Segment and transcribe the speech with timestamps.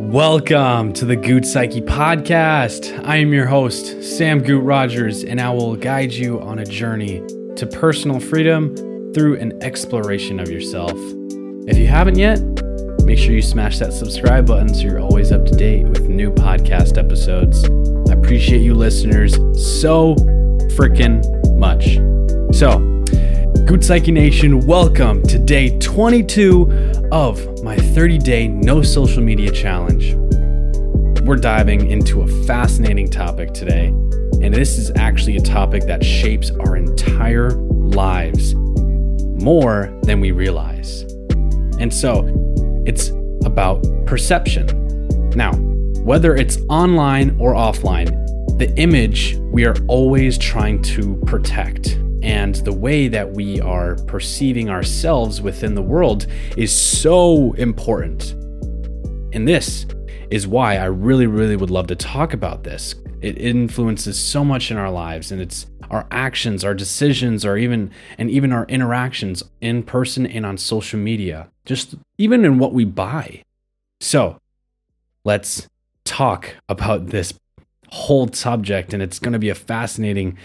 [0.00, 3.04] Welcome to the Gute Psyche podcast.
[3.04, 7.20] I am your host, Sam Gute Rogers, and I will guide you on a journey
[7.56, 8.76] to personal freedom
[9.12, 10.92] through an exploration of yourself.
[11.66, 12.40] If you haven't yet,
[13.02, 16.30] make sure you smash that subscribe button so you're always up to date with new
[16.30, 17.64] podcast episodes.
[18.08, 19.34] I appreciate you listeners
[19.78, 20.14] so
[20.76, 21.24] freaking
[21.58, 21.96] much.
[22.56, 22.87] So,
[23.68, 30.14] Gute Psyche Nation, welcome to day 22 of my 30 day no social media challenge.
[31.26, 36.50] We're diving into a fascinating topic today, and this is actually a topic that shapes
[36.60, 41.02] our entire lives more than we realize.
[41.78, 42.24] And so,
[42.86, 43.10] it's
[43.44, 45.28] about perception.
[45.36, 45.52] Now,
[46.04, 48.08] whether it's online or offline,
[48.56, 54.70] the image we are always trying to protect and the way that we are perceiving
[54.70, 58.32] ourselves within the world is so important.
[59.32, 59.86] And this
[60.30, 62.94] is why I really, really would love to talk about this.
[63.20, 67.90] It influences so much in our lives, and it's our actions, our decisions, or even
[68.18, 72.84] and even our interactions in person and on social media, just even in what we
[72.84, 73.42] buy.
[74.00, 74.38] So
[75.24, 75.68] let's
[76.04, 77.34] talk about this
[77.90, 80.36] whole subject, and it's going to be a fascinating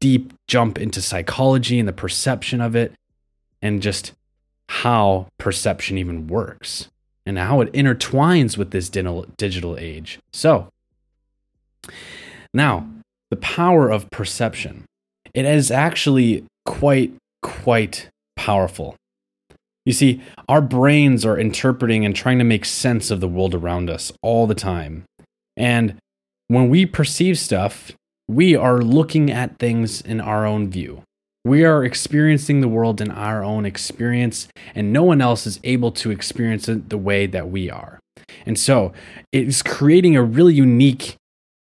[0.00, 2.92] deep jump into psychology and the perception of it
[3.62, 4.12] and just
[4.68, 6.88] how perception even works
[7.26, 10.18] and how it intertwines with this digital age.
[10.32, 10.68] So,
[12.52, 12.88] now,
[13.30, 14.84] the power of perception.
[15.32, 18.96] It is actually quite, quite powerful.
[19.84, 23.88] You see, our brains are interpreting and trying to make sense of the world around
[23.88, 25.04] us all the time.
[25.56, 25.96] And
[26.48, 27.92] when we perceive stuff,
[28.30, 31.02] we are looking at things in our own view.
[31.44, 35.90] We are experiencing the world in our own experience, and no one else is able
[35.92, 37.98] to experience it the way that we are.
[38.46, 38.92] And so
[39.32, 41.16] it is creating a really unique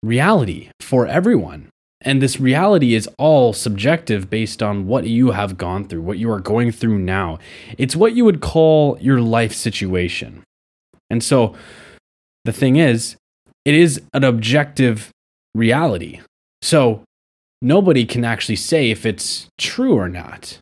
[0.02, 1.68] reality for everyone.
[2.02, 6.30] And this reality is all subjective based on what you have gone through, what you
[6.30, 7.38] are going through now.
[7.78, 10.42] It's what you would call your life situation.
[11.08, 11.54] And so
[12.44, 13.16] the thing is,
[13.64, 15.10] it is an objective
[15.54, 16.20] reality.
[16.62, 17.02] So
[17.60, 20.58] nobody can actually say if it's true or not.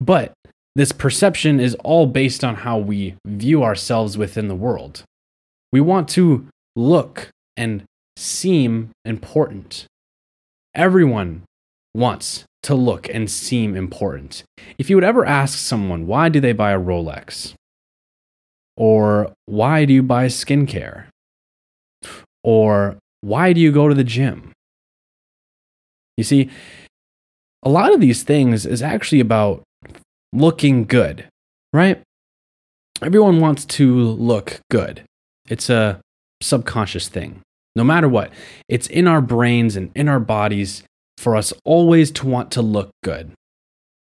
[0.00, 0.32] But
[0.74, 5.04] this perception is all based on how we view ourselves within the world.
[5.72, 6.46] We want to
[6.76, 7.84] look and
[8.16, 9.86] seem important.
[10.74, 11.42] Everyone
[11.94, 14.44] wants to look and seem important.
[14.78, 17.54] If you would ever ask someone, why do they buy a Rolex?
[18.76, 21.06] Or why do you buy skincare?
[22.44, 24.52] Or why do you go to the gym?
[26.20, 26.50] You see,
[27.62, 29.62] a lot of these things is actually about
[30.34, 31.24] looking good,
[31.72, 32.02] right?
[33.00, 35.02] Everyone wants to look good.
[35.48, 35.98] It's a
[36.42, 37.40] subconscious thing.
[37.74, 38.30] No matter what,
[38.68, 40.82] it's in our brains and in our bodies
[41.16, 43.32] for us always to want to look good.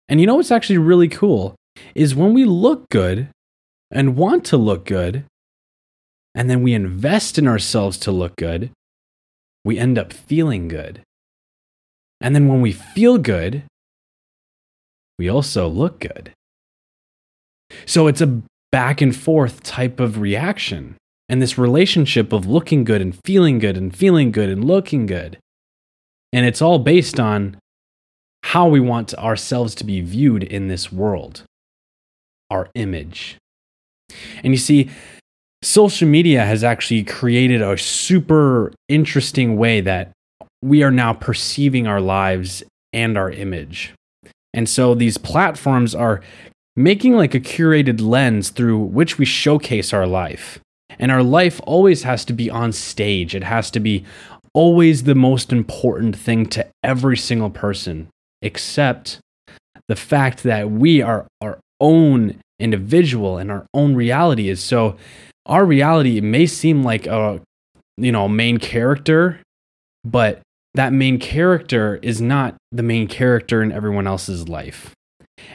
[0.07, 1.55] And you know what's actually really cool
[1.95, 3.29] is when we look good
[3.89, 5.25] and want to look good,
[6.35, 8.69] and then we invest in ourselves to look good,
[9.65, 11.01] we end up feeling good.
[12.23, 13.63] And then when we feel good,
[15.19, 16.31] we also look good.
[17.85, 18.41] So it's a
[18.71, 20.95] back and forth type of reaction.
[21.27, 25.37] And this relationship of looking good and feeling good and feeling good and looking good.
[26.31, 27.57] And it's all based on
[28.43, 31.43] how we want ourselves to be viewed in this world,
[32.49, 33.37] our image.
[34.43, 34.89] And you see,
[35.61, 40.12] social media has actually created a super interesting way that
[40.63, 42.63] we are now perceiving our lives
[42.93, 43.93] and our image.
[44.53, 46.21] And so these platforms are
[46.75, 50.59] making like a curated lens through which we showcase our life.
[50.97, 53.35] And our life always has to be on stage.
[53.35, 54.05] It has to be
[54.53, 58.07] always the most important thing to every single person,
[58.41, 59.19] except
[59.89, 64.95] the fact that we are our own individual and our own reality is so
[65.45, 67.41] our reality may seem like a
[67.97, 69.41] you know main character
[70.05, 70.39] but
[70.73, 74.91] that main character is not the main character in everyone else's life.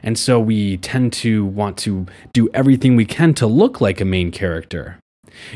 [0.03, 4.05] And so we tend to want to do everything we can to look like a
[4.05, 4.99] main character.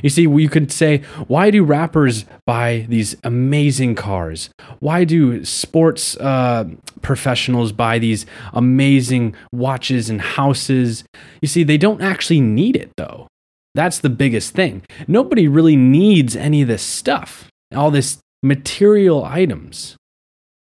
[0.03, 4.51] You see, you could say, why do rappers buy these amazing cars?
[4.79, 6.65] Why do sports uh,
[7.03, 11.05] professionals buy these amazing watches and houses?
[11.41, 13.27] You see, they don't actually need it though.
[13.75, 14.83] That's the biggest thing.
[15.09, 19.97] Nobody really needs any of this stuff, all this material items.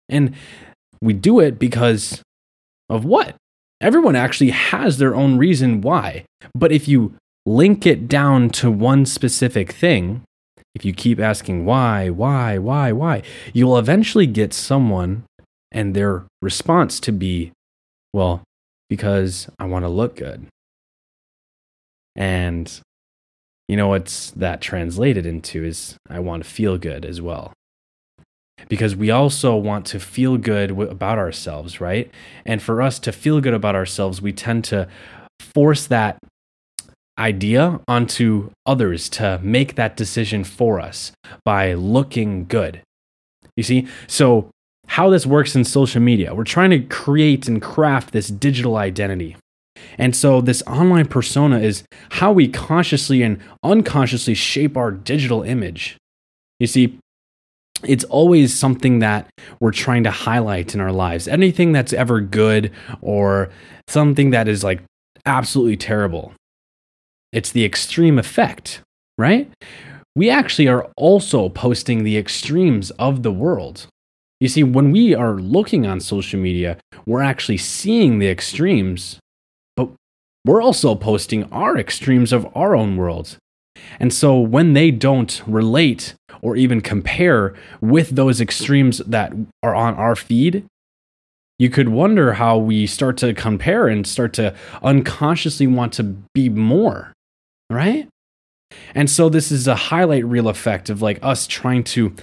[0.08, 0.34] And
[1.00, 2.22] we do it because
[2.88, 3.36] of what?
[3.80, 6.24] Everyone actually has their own reason why.
[6.54, 7.14] But if you
[7.44, 10.22] link it down to one specific thing,
[10.74, 13.22] if you keep asking why, why, why, why,
[13.52, 15.24] you'll eventually get someone
[15.72, 17.52] and their response to be,
[18.12, 18.42] well,
[18.88, 20.46] because I want to look good.
[22.14, 22.80] And
[23.68, 27.52] you know what's that translated into is I want to feel good as well.
[28.68, 32.10] Because we also want to feel good about ourselves, right?
[32.44, 34.88] And for us to feel good about ourselves, we tend to
[35.40, 36.18] force that
[37.18, 41.12] idea onto others to make that decision for us
[41.44, 42.82] by looking good.
[43.56, 43.88] You see?
[44.06, 44.50] So,
[44.88, 49.36] how this works in social media, we're trying to create and craft this digital identity.
[49.98, 55.96] And so, this online persona is how we consciously and unconsciously shape our digital image.
[56.58, 56.98] You see,
[57.84, 59.28] it's always something that
[59.60, 61.28] we're trying to highlight in our lives.
[61.28, 63.50] Anything that's ever good or
[63.88, 64.82] something that is like
[65.26, 66.32] absolutely terrible.
[67.32, 68.80] It's the extreme effect,
[69.18, 69.50] right?
[70.14, 73.86] We actually are also posting the extremes of the world.
[74.40, 79.18] You see, when we are looking on social media, we're actually seeing the extremes,
[80.46, 83.36] we're also posting our extremes of our own worlds.
[83.98, 89.32] And so when they don't relate or even compare with those extremes that
[89.62, 90.64] are on our feed,
[91.58, 96.02] you could wonder how we start to compare and start to unconsciously want to
[96.34, 97.12] be more,
[97.70, 98.08] right?
[98.94, 102.14] And so this is a highlight reel effect of like us trying to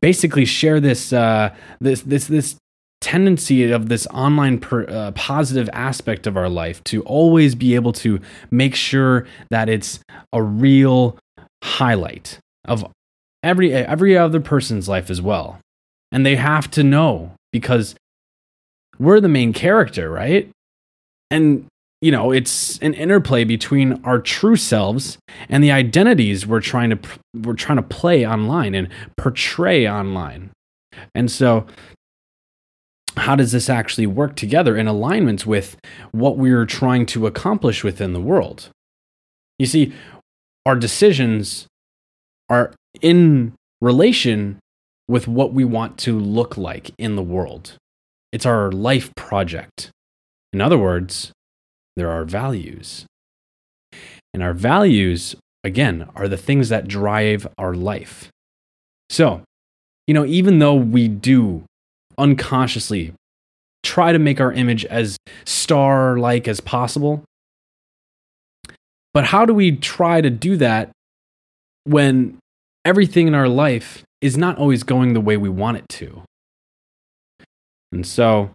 [0.00, 2.56] basically share this uh, this this this
[3.02, 7.92] tendency of this online per, uh, positive aspect of our life to always be able
[7.92, 8.20] to
[8.50, 10.00] make sure that it's
[10.32, 11.18] a real
[11.62, 12.86] highlight of
[13.42, 15.58] every every other person's life as well.
[16.12, 17.94] And they have to know because
[18.98, 20.48] we're the main character right?
[21.30, 21.66] And
[22.00, 25.18] you know it's an interplay between our true selves
[25.48, 26.98] and the identities we're trying to
[27.42, 30.50] we're trying to play online and portray online.
[31.14, 31.66] And so
[33.16, 35.76] how does this actually work together in alignment with
[36.12, 38.70] what we're trying to accomplish within the world
[39.58, 39.92] you see
[40.66, 41.66] our decisions
[42.48, 44.58] are in relation
[45.08, 47.76] with what we want to look like in the world.
[48.32, 49.90] It's our life project.
[50.52, 51.32] In other words,
[51.96, 53.04] there are values.
[54.32, 58.30] And our values, again, are the things that drive our life.
[59.10, 59.42] So,
[60.06, 61.64] you know, even though we do
[62.18, 63.12] unconsciously
[63.82, 67.24] try to make our image as star like as possible,
[69.12, 70.90] but how do we try to do that
[71.84, 72.38] when
[72.84, 76.22] everything in our life is not always going the way we want it to?
[77.90, 78.50] And so,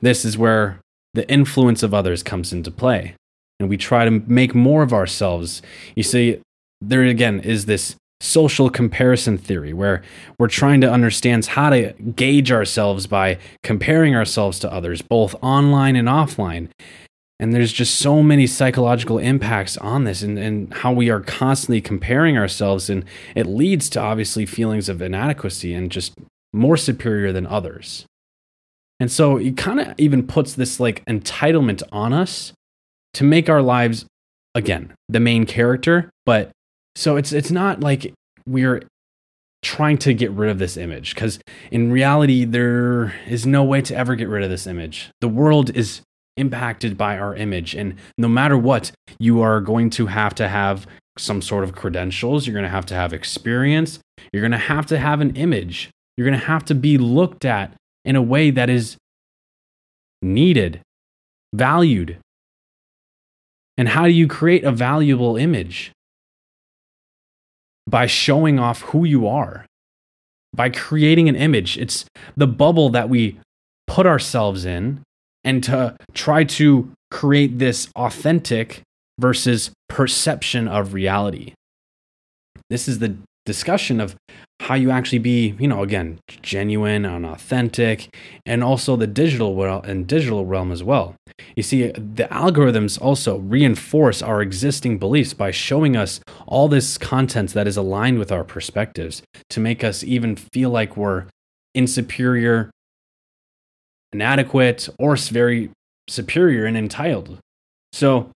[0.00, 0.80] this is where
[1.14, 3.14] the influence of others comes into play.
[3.60, 5.62] And we try to make more of ourselves.
[5.94, 6.40] You see,
[6.80, 10.02] there again is this social comparison theory where
[10.38, 15.96] we're trying to understand how to gauge ourselves by comparing ourselves to others, both online
[15.96, 16.68] and offline.
[17.40, 21.80] And there's just so many psychological impacts on this and, and how we are constantly
[21.80, 22.88] comparing ourselves.
[22.88, 23.04] And
[23.34, 26.14] it leads to obviously feelings of inadequacy and just
[26.52, 28.06] more superior than others.
[29.00, 32.52] And so it kind of even puts this like entitlement on us
[33.14, 34.06] to make our lives,
[34.54, 36.08] again, the main character.
[36.24, 36.52] But
[36.94, 38.12] so it's, it's not like
[38.46, 38.82] we're
[39.62, 41.38] trying to get rid of this image because
[41.70, 45.10] in reality, there is no way to ever get rid of this image.
[45.20, 46.02] The world is
[46.36, 47.74] impacted by our image.
[47.74, 50.86] And no matter what, you are going to have to have
[51.18, 52.46] some sort of credentials.
[52.46, 53.98] You're going to have to have experience.
[54.32, 55.90] You're going to have to have an image.
[56.16, 58.96] You're going to have to be looked at in a way that is
[60.20, 60.80] needed,
[61.54, 62.18] valued.
[63.76, 65.92] And how do you create a valuable image?
[67.86, 69.66] By showing off who you are,
[70.54, 71.78] by creating an image.
[71.78, 72.04] It's
[72.36, 73.38] the bubble that we
[73.86, 75.02] put ourselves in
[75.44, 78.82] and to try to create this authentic
[79.18, 81.54] versus perception of reality.
[82.70, 84.16] This is the discussion of
[84.62, 88.14] how you actually be, you know, again, genuine and authentic,
[88.46, 91.14] and also the digital world and digital realm as well.
[91.56, 97.52] You see, the algorithms also reinforce our existing beliefs by showing us all this content
[97.54, 101.26] that is aligned with our perspectives to make us even feel like we're
[101.74, 102.70] insuperior
[104.12, 105.70] inadequate or very
[106.08, 107.38] superior and entitled.
[107.92, 108.30] So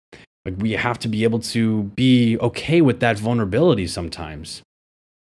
[0.44, 4.62] like, we have to be able to be okay with that vulnerability sometimes.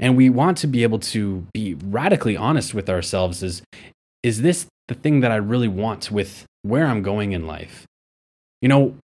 [0.01, 3.63] And we want to be able to be radically honest with ourselves is
[4.23, 7.87] is this the thing that I really want with where I'm going in life?
[8.61, 8.97] You know,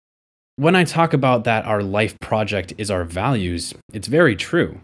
[0.56, 4.80] when I talk about that our life project is our values, it's very true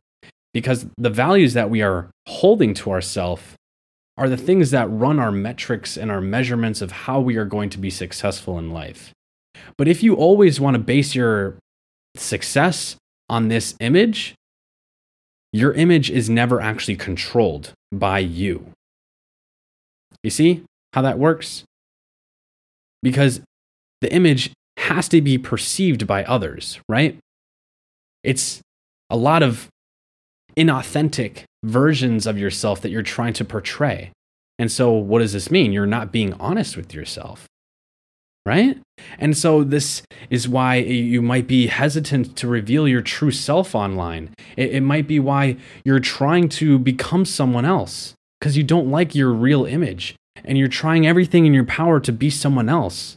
[0.52, 3.42] because the values that we are holding to ourselves
[4.18, 7.70] are the things that run our metrics and our measurements of how we are going
[7.70, 9.12] to be successful in life.
[9.78, 11.56] But if you always want to base your
[12.16, 12.96] success
[13.30, 14.34] on this image,
[15.52, 18.72] your image is never actually controlled by you.
[20.22, 21.64] You see how that works?
[23.02, 23.40] Because
[24.00, 27.18] the image has to be perceived by others, right?
[28.24, 28.60] It's
[29.10, 29.68] a lot of
[30.56, 34.12] inauthentic versions of yourself that you're trying to portray.
[34.58, 35.72] And so, what does this mean?
[35.72, 37.46] You're not being honest with yourself,
[38.44, 38.78] right?
[39.18, 44.34] And so, this is why you might be hesitant to reveal your true self online.
[44.56, 49.14] It, it might be why you're trying to become someone else because you don't like
[49.14, 53.16] your real image and you're trying everything in your power to be someone else.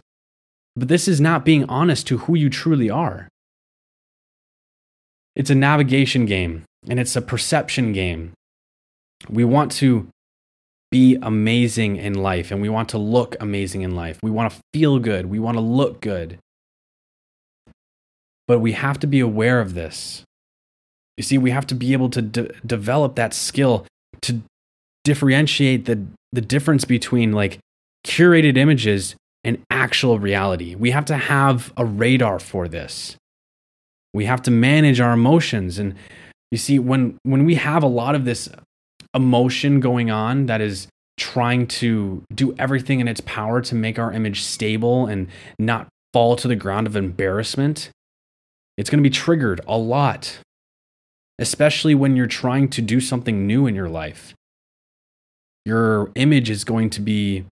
[0.76, 3.30] But this is not being honest to who you truly are.
[5.36, 8.34] It's a navigation game and it's a perception game.
[9.30, 10.08] We want to
[10.92, 14.20] be amazing in life and we want to look amazing in life.
[14.24, 15.28] We want to feel good.
[15.28, 16.40] We want to look good.
[18.48, 20.24] But we have to be aware of this.
[21.18, 23.86] You see, we have to be able to de- develop that skill
[24.22, 24.42] to
[25.04, 27.60] differentiate the, the difference between like
[28.06, 30.76] curated images and actual reality.
[30.76, 33.16] We have to have a radar for this.
[34.14, 35.96] We have to manage our emotions and
[36.52, 38.48] you see, when when we have a lot of this
[39.16, 44.12] emotion going on that is trying to do everything in its power to make our
[44.12, 47.90] image stable and not fall to the ground of embarrassment,
[48.78, 50.40] it's going to be triggered a lot,
[51.40, 54.34] especially when you're trying to do something new in your life.
[55.66, 57.46] Your image is going to be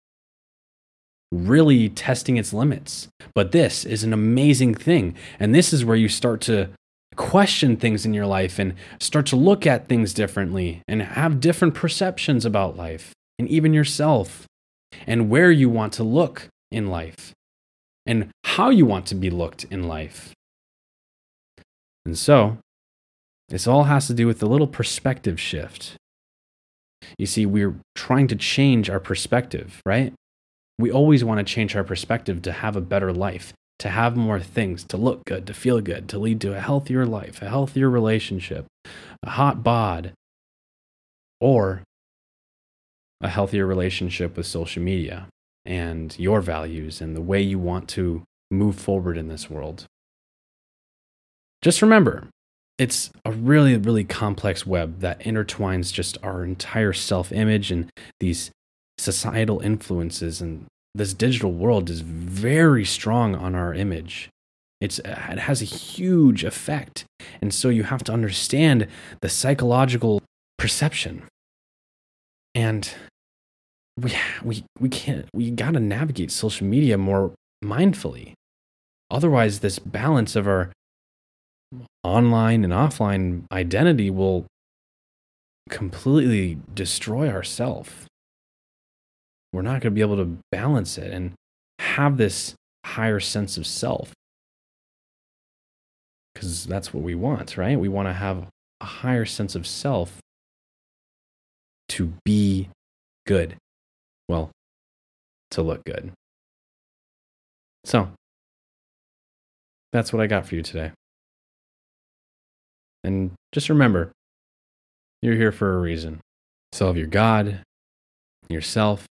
[1.31, 3.07] really testing its limits.
[3.33, 5.15] But this is an amazing thing.
[5.39, 6.69] And this is where you start to
[7.15, 11.73] question things in your life and start to look at things differently and have different
[11.73, 14.45] perceptions about life and even yourself
[15.07, 17.33] and where you want to look in life
[18.05, 20.33] and how you want to be looked in life.
[22.05, 22.57] And so,
[23.49, 25.95] this all has to do with a little perspective shift.
[27.17, 30.13] You see, we're trying to change our perspective, right?
[30.79, 34.39] We always want to change our perspective to have a better life, to have more
[34.39, 37.89] things, to look good, to feel good, to lead to a healthier life, a healthier
[37.89, 38.65] relationship,
[39.23, 40.13] a hot bod,
[41.41, 41.83] or
[43.21, 45.27] a healthier relationship with social media
[45.65, 49.85] and your values and the way you want to move forward in this world.
[51.61, 52.27] Just remember,
[52.77, 57.89] it's a really, really complex web that intertwines just our entire self image and
[58.19, 58.51] these
[58.97, 64.29] societal influences and this digital world is very strong on our image.
[64.79, 67.05] It's, it has a huge effect.
[67.41, 68.87] And so you have to understand
[69.21, 70.21] the psychological
[70.57, 71.23] perception.
[72.53, 72.93] And
[73.97, 77.33] we, we, we can't, we got to navigate social media more
[77.63, 78.33] mindfully.
[79.09, 80.71] Otherwise, this balance of our
[82.03, 84.45] online and offline identity will
[85.69, 87.91] completely destroy ourselves
[89.53, 91.33] we're not going to be able to balance it and
[91.79, 94.11] have this higher sense of self.
[96.33, 97.79] Because that's what we want, right?
[97.79, 98.47] We want to have
[98.81, 100.17] a higher sense of self
[101.89, 102.69] to be
[103.27, 103.55] good.
[104.27, 104.49] Well,
[105.51, 106.11] to look good.
[107.85, 108.09] So,
[109.91, 110.91] that's what I got for you today.
[113.03, 114.11] And just remember,
[115.21, 116.21] you're here for a reason.
[116.71, 117.61] So, love your God,
[118.49, 119.05] yourself,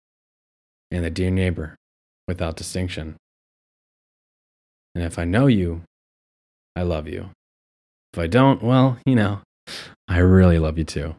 [0.91, 1.75] and the dear neighbor
[2.27, 3.15] without distinction.
[4.93, 5.81] And if I know you,
[6.75, 7.29] I love you.
[8.13, 9.39] If I don't, well, you know,
[10.07, 11.15] I really love you too.